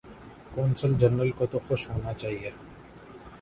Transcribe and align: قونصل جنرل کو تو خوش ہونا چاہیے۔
قونصل 0.55 0.93
جنرل 0.93 1.31
کو 1.31 1.45
تو 1.45 1.59
خوش 1.67 1.89
ہونا 1.89 2.13
چاہیے۔ 2.13 2.49